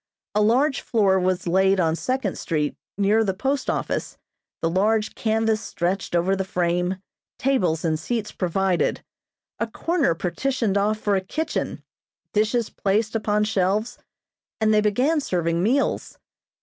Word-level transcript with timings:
A 0.33 0.41
large 0.41 0.81
floor 0.81 1.19
was 1.19 1.45
laid 1.45 1.79
on 1.79 1.95
Second 1.95 2.35
street 2.35 2.75
near 2.97 3.23
the 3.23 3.35
post 3.35 3.69
office, 3.69 4.17
the 4.59 4.67
large 4.67 5.13
canvas 5.13 5.61
stretched 5.61 6.15
over 6.15 6.35
the 6.35 6.43
frame, 6.43 6.95
tables 7.37 7.85
and 7.85 7.99
seats 7.99 8.31
provided, 8.31 9.03
a 9.59 9.67
corner 9.67 10.15
partitioned 10.15 10.75
off 10.75 10.97
for 10.97 11.15
a 11.15 11.21
kitchen, 11.21 11.83
dishes 12.33 12.67
placed 12.71 13.15
upon 13.15 13.43
shelves, 13.43 13.99
and 14.59 14.73
they 14.73 14.81
began 14.81 15.19
serving 15.19 15.61
meals. 15.61 16.17